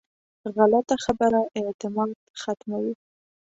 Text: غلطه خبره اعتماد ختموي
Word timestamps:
غلطه 0.55 0.95
خبره 1.05 1.39
اعتماد 1.59 2.11
ختموي 2.41 2.93